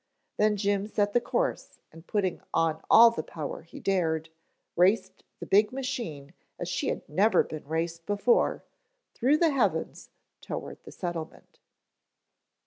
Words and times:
Then 0.37 0.57
Jim 0.57 0.87
set 0.87 1.13
the 1.13 1.21
course, 1.21 1.77
and 1.91 2.07
putting 2.07 2.41
on 2.55 2.81
all 2.89 3.11
the 3.11 3.21
power 3.21 3.61
he 3.61 3.79
dared, 3.79 4.29
raced 4.75 5.23
the 5.39 5.45
big 5.45 5.71
machine 5.71 6.33
as 6.57 6.67
she 6.67 6.87
had 6.87 7.07
never 7.07 7.43
been 7.43 7.67
raced 7.67 8.07
before, 8.07 8.63
through 9.13 9.37
the 9.37 9.51
heavens 9.51 10.09
toward 10.41 10.81
the 10.85 10.91
settlement. 10.91 11.59